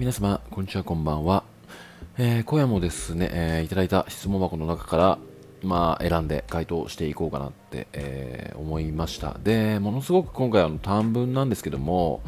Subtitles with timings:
[0.00, 1.44] 皆様、こんにちは、こんばんは。
[2.16, 5.18] えー、今夜もですね、えー、いただいた質問箱の中から、
[5.62, 9.36] まあ、選んで回答していこうかなって、えー、思いました。
[9.44, 12.22] で、ものすごく今回あの短文なんですけども、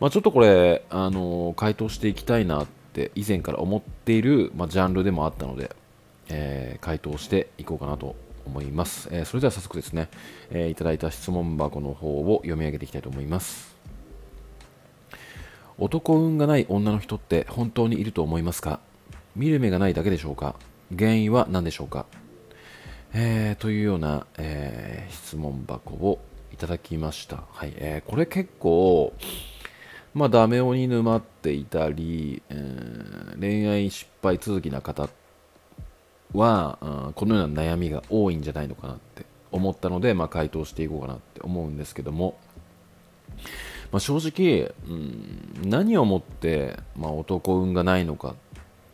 [0.00, 5.76] まあ、ちょっとこれ、あの回答していきたいなって以前から思っている、まあ、ジャンルでもあったので、
[6.30, 8.16] え回答していこうかなと
[8.46, 9.10] 思います。
[9.12, 10.08] えそれでは早速ですね、
[10.50, 13.81] えいただいた質問箱の方を読み上げていきたいと思います。
[15.78, 18.80] 男運がない女の人って本当にいると思いますか？
[19.34, 20.54] 見る目がないだけでしょうか？
[20.96, 22.06] 原因は何でしょうか？
[23.14, 26.18] えー、というような、えー、質問箱を
[26.52, 27.44] いただきました。
[27.50, 29.12] はい、えー、これ結構、
[30.14, 35.08] まあ、ダメ男に沼っていたり、えー、恋愛失敗続きな方
[36.34, 42.38] は、うん、このような悩みが多いんじゃないのかなって思ったので、まあ、回答していこうかなって思うんですけども、
[43.92, 48.34] まあ、正直、うん、何をもって、まあ、男運がないのかっ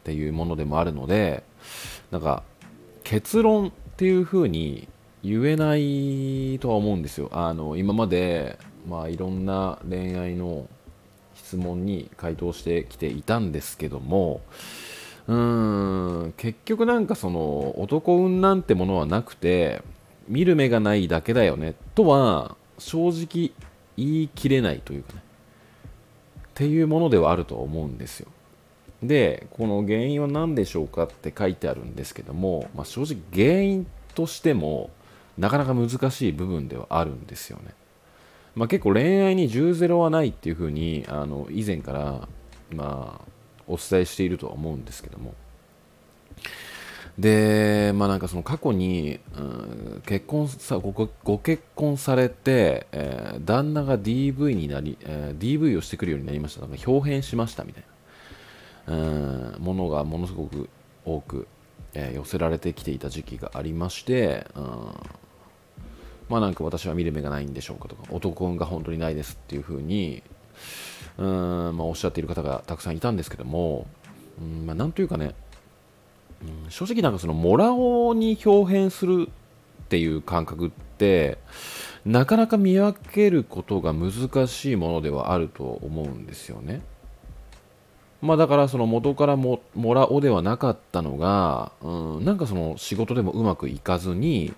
[0.04, 1.44] ていうものでもあるので
[2.10, 2.42] なんか
[3.04, 4.88] 結論っていうふうに
[5.22, 7.28] 言えないとは思うんですよ。
[7.32, 10.68] あの今まで、まあ、いろんな恋愛の
[11.34, 14.40] 質問に回答してきていたんですけども
[15.26, 19.82] うーん結局なんかその男運なんてものはなくて
[20.28, 23.52] 見る目がないだけだよねとは正直
[23.98, 25.22] 言い切れないというかね。
[26.38, 28.28] っていうものではあると思うんですよ。
[29.02, 34.90] でこの原因は何でしょうかって書いてあるんですけども、まあ、正直原因としても
[35.36, 37.74] なかなか難しい部分ではあるんですよね、
[38.56, 42.28] まあ、結構恋愛に10ゼロはないっていうふうにあの以前から
[42.74, 43.30] まあ
[43.68, 45.34] お伝えしているとは思うんですけども。
[47.18, 50.92] で、まあなんかその過去に、うん、結婚さご、
[51.24, 56.60] ご結婚されて、えー、旦那が DV になり、えー、DV をしてくるようになりました。
[56.60, 57.84] なんか表変しましたみたい
[58.86, 60.68] な、うん、ものがものすごく
[61.04, 61.48] 多く、
[61.94, 64.64] えー、寄せられてきていた時期がありまして、うん、
[66.28, 70.22] まあなんか私は見る目がないんでしょうかとか、男運が本当にないですっていうふうに、
[71.16, 73.88] うん、まあおっしゃっている方がたくさんいたんですけども、
[74.40, 75.34] うん、まあなんというかね、
[76.42, 81.38] うん、正直なんかそのモラオに表変するっていう感覚って
[82.04, 86.80] なかなか見分けることが難しいものではあると思うんですよね。
[88.20, 94.52] まあだからその元からもモラオではなかったのが、うん、なんかその仕事でもうまくいかずに、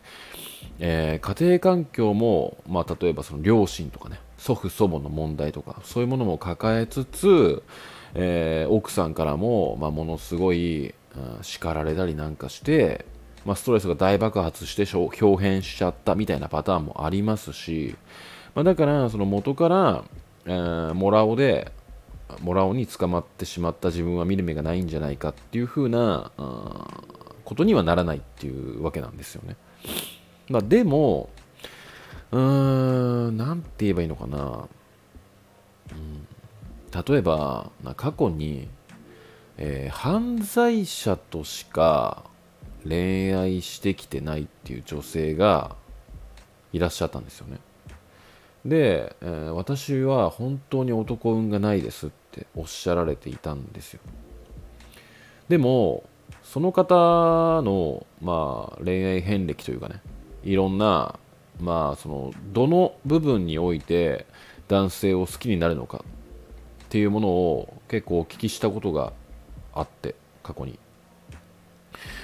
[0.78, 7.62] えー、家庭環境も、まあ、例えばその両親とかね祖父祖母の問題とかそういうものも抱えつつ、
[8.14, 10.94] えー、奥さんからも、まあ、ものすごい
[11.43, 13.04] 叱られたりなんかして、
[13.44, 17.97] まあ、ストレスが大爆発して表変しちゃったみたいなパターンもありますし、
[18.54, 20.04] まあ、だからその元から、
[20.47, 21.72] えー、モラオで
[22.41, 26.31] モラオに捕まってしまった自分は見る目がないんじゃないかっていう風な
[27.44, 29.56] ことにはならないっていうわけなんですよね。
[30.48, 31.28] まあ、でも、
[32.32, 34.69] うーん、なんて言えばいいのかな。
[35.92, 36.27] うん、
[37.04, 38.69] 例えば、過去に
[39.62, 42.25] えー、犯罪者としか
[42.82, 45.76] 恋愛してきてないっていう女性が
[46.72, 47.59] いらっしゃったんですよね。
[48.65, 54.00] で、えー、私は本当に男運がないですっておっしゃられていたんですよ。
[55.50, 56.04] でも、
[56.42, 60.00] その方の、まあ、恋愛遍歴というかね、
[60.42, 61.19] いろんな、
[61.60, 64.25] まあ、その、どの部分において
[64.69, 66.03] 男性を好きになるのか
[66.84, 69.12] っていうものを結構お聞きしたことが
[69.75, 70.78] あって過去に。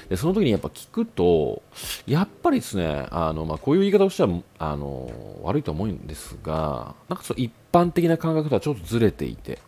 [0.09, 1.63] でその時にやっぱ聞くと
[2.07, 5.11] やっぱりですねあの、まあ、こういう言い方をしてはあの
[5.43, 9.59] 悪いと思うんですがなんかその一般的な感覚とはちょっとずれていて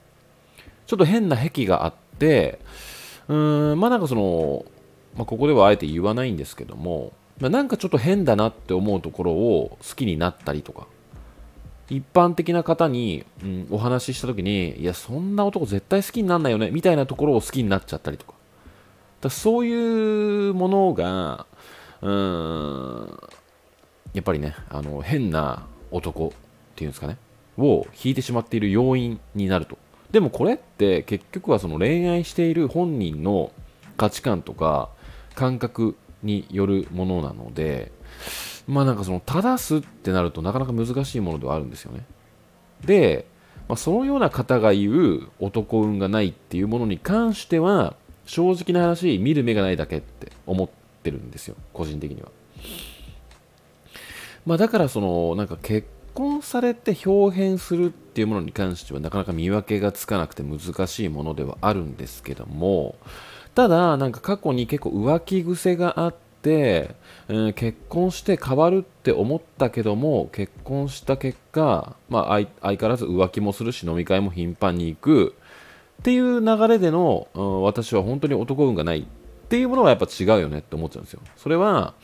[0.86, 2.60] ちょっと変な癖があって
[3.26, 4.64] うーんまあなんかその、
[5.16, 10.86] まあ、ここではあえて言わないんですけども、まあ、なんかちょっと変だなって思うところを好きになったりとか
[11.90, 18.34] 一般的な方に、うん、お話しした時にいやそんな男絶対好きになんないよねみたいなところを好きになっちゃったりとか。
[19.20, 21.46] だそういうものが
[22.02, 23.18] うん
[24.14, 26.30] やっぱりねあの変な男っ
[26.76, 27.16] ていうんですかね
[27.56, 29.78] を引いてしまっている要因になると。
[30.10, 33.52] でもこれって結局はその恋愛している本人の
[33.96, 34.88] 価値観とか
[35.34, 37.92] 感覚によるものなので
[38.68, 42.04] まあなんかその正すってなるとなかなか難しいものではあるんですよね。
[42.84, 43.26] で、
[43.66, 50.68] まあ、そのような方が言う男運がないっていうものに関しては正直な話見る目がないだけって思っ
[51.02, 52.28] てるんですよ個人的には。
[54.44, 62.96] まあだからそのなんか結婚されて表変するっていうものに関してはなかなか見分けがつかなくて難しいものではあるんですけども
[63.54, 66.27] ただなんか過去に結構浮気癖があって、
[67.28, 75.34] うん、結婚して変わるって思ったけども結婚した結果、まあ、相相変わらず浮気もするし飲み会も頻繁に行く。
[76.00, 79.04] っていう流れでの、うん、私は本当に男運がないっ
[79.48, 81.20] ていうものはやっぱ違うよねって思っちゃうんですよ。
[81.36, 81.94] それは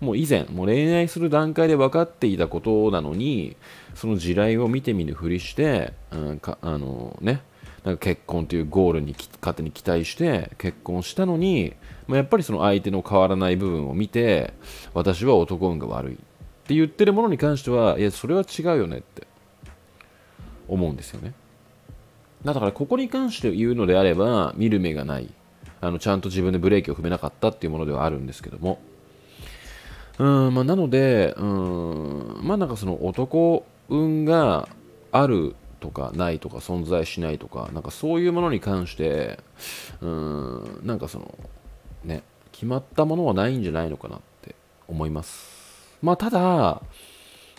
[0.00, 3.56] もう以前もう恋愛する段階で分かっていたことなのに
[3.94, 7.42] その地雷を見てみるふりして、うん、かあのね
[7.84, 11.74] なんか結婚というゴールに勝手に期待して結婚したのに、
[12.06, 14.52] まあ、やっぱりその相手の変わらない部分を見て
[14.94, 16.16] 私は男運が悪いっ
[16.66, 19.26] て言ってるものに関してはいやそれは違うよねって
[20.66, 21.32] 思うんですよね。
[22.44, 25.28] だからここに関して言うのであれば見る目がない
[25.80, 28.80] あのちゃんと自分でブレーキを踏めなかったっていうものではあるんですけども。
[30.18, 34.68] うんまあ、なのでうんまあなんかその男運が
[35.12, 39.38] あるとかないとか存在しないとかなんかそういうものに関して
[40.00, 41.36] うんなんかその
[42.04, 42.22] ね
[42.52, 44.54] 決まったものはないんじゃないのかなって
[44.86, 46.82] 思いますまあただ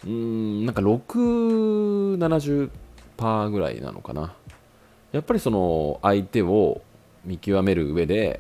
[0.04, 4.34] うーんなんか670%ぐらいなのかな
[5.12, 6.82] やっぱりその相手を
[7.26, 8.40] 見極める上で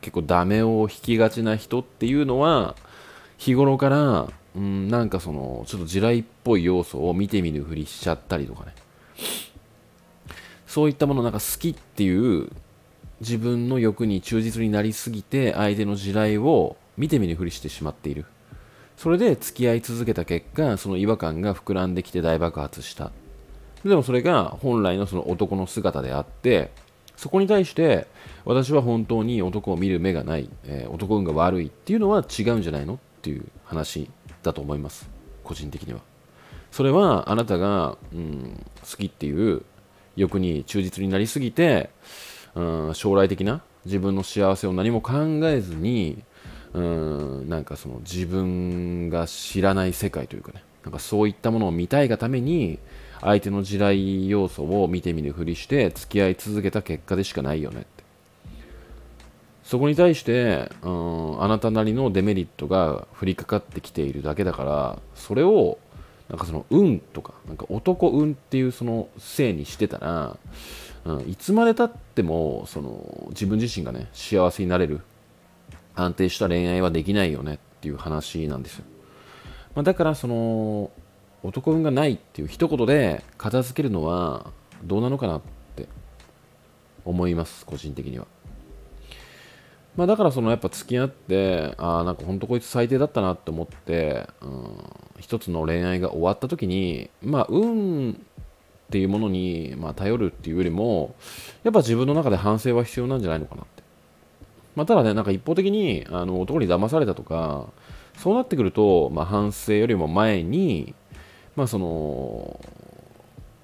[0.00, 2.76] 結構ダメを引きがちな人っていうのは
[3.38, 8.74] 日頃から、うん、なんかその、ちょっと地雷っぽい要素を見てみるふりしちゃったりとかね。
[10.66, 12.50] そういったものなんか好きっていう
[13.20, 18.26] 自分の欲に忠実になりすぎて相手の地雷を見てみるふりしてしまっている。
[18.96, 23.12] それで付き合い続けた結果、その違和感が膨らんできて大爆発した。
[23.84, 26.70] でもそれが本来のその男の姿であって、
[27.18, 28.06] そこに対して
[28.44, 34.08] 私は本当に男を見る目がない、えー、男運が悪いっていうのは違うんじゃないのっていう話
[34.44, 35.10] だと思います
[35.42, 36.00] 個人的には
[36.70, 39.62] それはあなたが、うん、好きっていう
[40.16, 41.90] 欲に忠実になりすぎて、
[42.54, 46.22] うん、将来的な自分の幸せを何も考えずに
[46.74, 52.78] うんなんかその自分が知らない世界というかねなんかそういったものを見たいがために
[53.20, 57.88] 相手の地雷要素を見てみるふりして付き合い続けた結果でしかないよねって。
[59.64, 65.76] そこに対して、うん、あなたなりのデメリットが降りかかってきているだけだからそれを
[66.28, 70.36] なんかその運とかなんか男運っていうそのせいにしてたら、
[71.04, 75.00] うん、いつまでたってもその自分自身がね幸せになれる
[75.94, 78.84] 安定した恋愛はできないよねっていう話なんですよ、
[79.74, 80.90] まあ、だからその
[81.42, 84.50] 男運がないっていう一言で片付けるのは
[84.84, 85.40] どうなのかなっ
[85.76, 85.88] て
[87.04, 88.26] 思います個人的には。
[89.98, 94.78] まあ、だからそのやっぱ付き合ってああなんか本当こいつ最低だったなって思って、うん、
[95.18, 98.14] 一つの恋愛が終わった時にまあ運っ
[98.90, 101.16] ていうものに、まあ、頼るっていうよりも
[101.64, 103.82] やっぱ自分の中で反省は必要なんじゃないのかなって、
[104.76, 107.66] まあ、ただねなんか一方的にあの男に騙されたとか
[108.18, 110.94] そうなってくると、まあ、反省よりも前に
[111.56, 112.60] まあその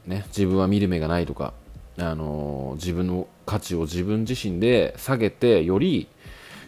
[0.04, 1.54] ね自分は見る目がないとか
[1.96, 6.08] あの自分の価値を自分自身で下げてより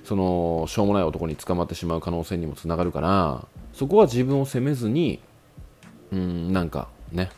[0.06, 5.20] そのしょうもない男に捕まってしまう可能性にもつながるからそこは自分を責めずに
[6.12, 7.30] うんなんかね、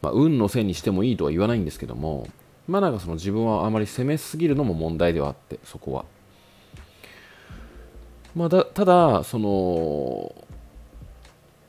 [0.00, 2.26] まあ、運のせいにしてもいいとは言わないんですけども
[2.66, 6.04] まあなんかその自分はあまり責めすぎるのも問題ではあってそこは。
[8.34, 10.34] まあ、だただその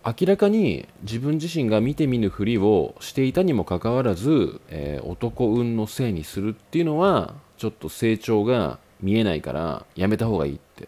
[0.05, 10.87] 明らかに自分自身が見て見ぬふりをしていたにもかかわらず、えー、男運のせいにするっていうのはちょっと成長が見えないからやめた方がいいって、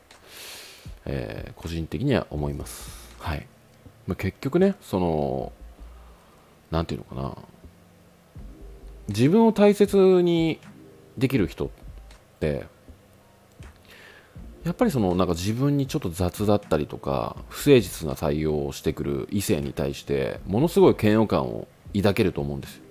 [1.06, 2.92] えー、個人的には思います。
[3.20, 3.48] はい。
[4.08, 5.52] まあ、結局ね、その、
[6.72, 7.38] なんていうのかな。
[9.10, 10.60] 自分を大切に
[11.18, 11.70] できる人っ
[12.40, 12.66] て、
[14.64, 22.84] やっぱりそのなんか自分にちょっと雑だったりとか不誠実な対応をしてくる異性に対してものすごい嫌悪感を抱けると思うんですよ。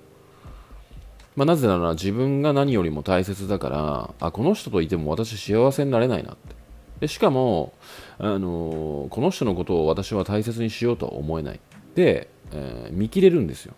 [1.34, 6.54] まあ、なぜなら自分が何よりも大切だからあこの人といても私幸せになれないなって。
[7.00, 7.72] でしかも、
[8.18, 11.60] あのー、この人のことを私は大切にしようとは思えない。
[11.96, 13.74] で、えー、見切れるんですよ。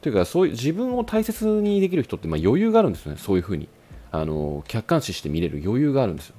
[0.00, 3.18] というかそういう自分を大切にできる人ってまあ余裕があるんですよね。
[3.18, 3.68] そういうふうに、
[4.12, 5.60] あのー、客観視して見れる。
[5.64, 6.36] 余裕があるんですよ。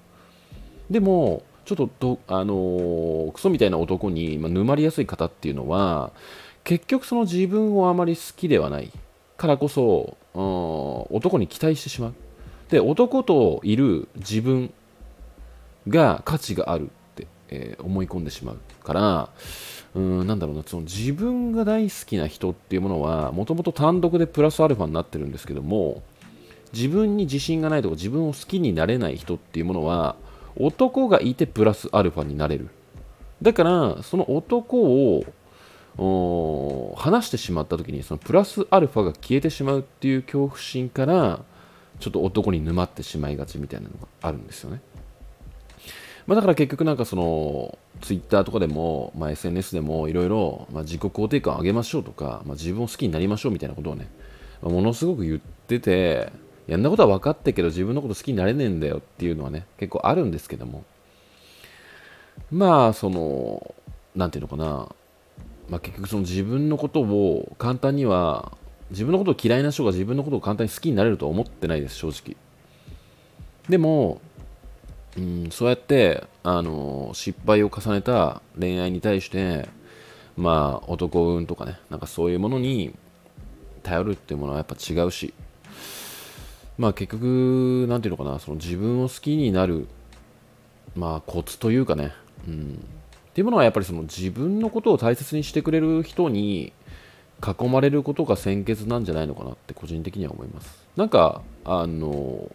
[0.89, 6.11] でもちょっとど、あのクソみたいな男に、まあ、沼りやすい方っていうのは
[6.63, 8.91] 結局その自分をあまり好きではない
[9.37, 12.13] からこそ男に期待してしまう。
[12.69, 14.71] で男といる自分
[15.87, 16.99] が価値があるって
[17.49, 19.29] えー、思い込んでしまうから
[19.95, 26.03] うんなんだろうなその自分が大好きな人っていうものはもともと単独でプラスアルファになってるんですけども
[26.73, 30.15] 自分に自信がないとか自分を好きになれない人っていうものは
[30.57, 32.69] 男がいてプラスアルファになれる。
[33.41, 34.81] だからその男
[35.15, 35.23] を
[36.99, 41.43] 話してしまった時にそのプラスアルファが消えてしまうっていう恐怖心から
[41.99, 44.81] ちょっと男に沼ってしまいがちみたいなのがあるんですよね、
[46.27, 54.09] まあ、だから結局なんかそのツイッターとかでも、まあ、SNS でもいろいろ自己肯定感を上げましょうとか、まあ、自分を好きになりましょうみたいなことをね、
[54.61, 56.31] まあ、ものすごく言ってて
[56.67, 60.83] やんなことは分かってけど自分のこと好きになれねえんだよっていうのはね結構あるんですけども。
[62.51, 63.75] まあその
[64.15, 64.95] 何て言うのかな、
[65.69, 68.51] まあ、結局その自分のことを簡単には
[68.89, 72.35] 自分のことを嫌いな人が自分のことを簡単に好きになれるとは思ってないです正直。
[73.69, 74.19] でも、
[75.15, 79.69] うん、そうやってあの失敗を重ねた恋愛に対して
[80.35, 82.95] まあ男運とかねなんかそういうものに
[83.83, 85.33] 頼るっていうものはやっぱ違うし
[86.79, 89.87] まあ結局何て言うのかなその自分を好きになる
[90.95, 92.13] まあコツというかね、
[92.47, 92.83] うん、
[93.39, 96.73] っていうものはやっぱりその自分のことを大切にしてくれる人に
[97.41, 102.51] 囲まれることが先決なんじゃないのかなって個人的には思いますなんかあの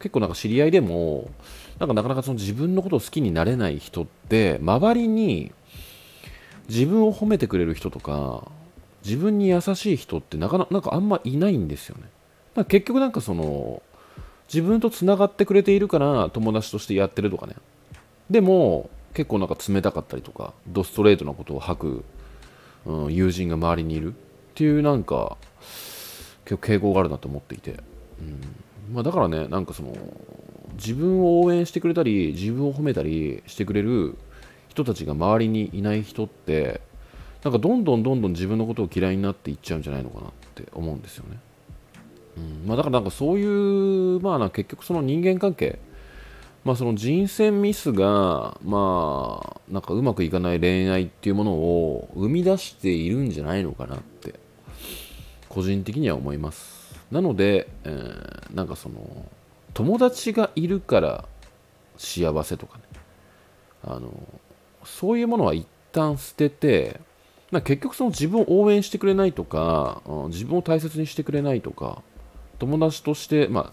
[0.00, 1.30] 結構なんか知り合いでも
[1.78, 5.52] なんかなかなかその自分のことを好きになれない人って周りに
[6.68, 8.50] 自分を褒めてくれる人とか
[9.04, 12.02] 自分に優しい人ってなかなかあんまいないんですよね。
[12.56, 13.80] まあ、結局なんかその
[14.52, 17.54] 自分とつながってくれているから友達としてやってるとかね。
[18.28, 22.04] でも結構なんか冷たかったりとかドストレートなことを吐く
[22.86, 24.16] うん、友人が周りにいるっ
[24.54, 25.36] ていうなんか
[26.44, 27.80] 結構傾向があるなと思っていて、
[28.20, 28.94] うん。
[28.94, 29.92] まあ、だからねなんかその
[30.74, 34.16] 自分を応援してくれたり自分を褒めたりしてくれる
[34.68, 36.80] 人たちが周りにいない人って
[37.42, 41.38] なんかどんどんどんどん自分のことを嫌いになっていっちゃうんじゃないのかなって思うんですよね。
[42.36, 42.68] うん。
[42.68, 45.78] まあ、だからなんかそういう、まあ、結局その人間関係
[46.66, 54.34] まあ、その人選ミスが、まあ、なんかうまくいかない恋愛っていうものを生み出しているんじゃないのかなって、
[55.48, 56.92] 個人的には思います。
[57.12, 59.26] なので、えー、なんかその、
[59.74, 61.24] 友達がいるから
[61.98, 62.82] 幸せとかね、
[63.84, 64.10] あの、
[64.84, 67.00] そういうものは一旦捨てて、
[67.52, 72.02] 結局その自分を応援してくれないとか、自分を大切にしてくれないとか、
[72.58, 73.72] 友達として、ま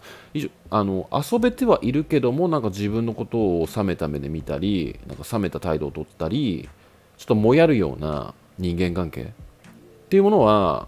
[0.69, 6.69] あ、あの遊べてはいるけどもなんか自分のことを冷めた目で見たりなんか冷めた態度をとったり
[7.17, 9.25] ちょっともやるような人間関係っ
[10.09, 10.87] ていうものは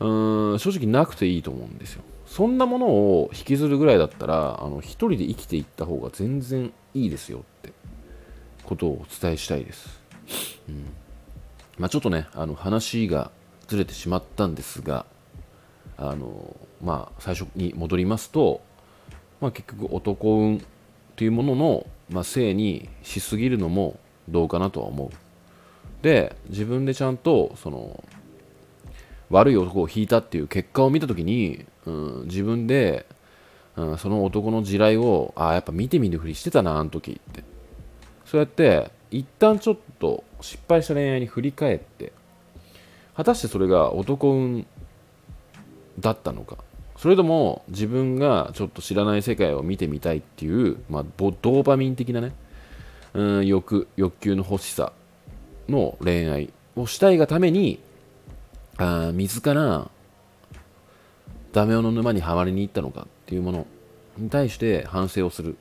[0.00, 2.02] うーん正直なくていいと思うんですよ。
[2.26, 7.72] そんなものを引きずるぐらいだったらあの一人で生きていった方が全然いいですよって
[8.62, 10.00] ことをお伝えしたいです、
[10.68, 10.86] うん。
[11.76, 13.32] まあ、ちょっとねあの話が
[13.66, 15.06] ずれてしまったんですが
[16.00, 18.62] あのまあ、最初に戻りますと、
[19.40, 20.64] まあ、結局男運
[21.14, 25.10] というものの、まあ、性にしすぎるのもどうかなとは思う。
[26.02, 28.02] で自分でちゃんとその
[29.28, 33.04] 悪い男を引いたっていう結果を見た時に、うん、自分で、
[33.76, 37.44] うん、その男の地雷をああやっぱ見て見ぬふりしてたなあの時って。
[38.24, 42.12] そうやって一旦ちょっと失敗した恋愛に振り返って
[43.16, 44.66] 果たしてそれが男運
[46.00, 46.58] だったのか
[46.96, 52.32] それとも自分がちょっと知らない世界を見てみたいっていう、まあ、ドーパミン的なね、
[53.14, 54.92] うん、欲欲求の欲しさ
[55.68, 57.80] の恋愛をしたいがために
[58.76, 59.90] あ自ら
[61.52, 63.66] ダメ男の沼にはまりに行ったのかっていうもの
[64.18, 65.56] に対して反省をする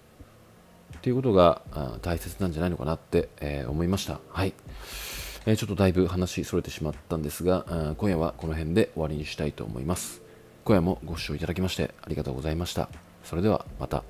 [0.98, 1.62] っていうことが
[2.02, 4.20] 大切なんじゃないのかなって、えー、思いました。
[4.30, 4.54] はい。
[5.46, 10.29] えー、ちょっとだいぶ話それてしまったんですが、今夜はこの辺で終わりにしたいと思います。
[10.70, 12.90] 今夜もご視聴いただきましてありがとうございました。
[13.24, 14.04] それではまた。